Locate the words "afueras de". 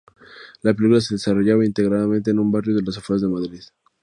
2.97-3.27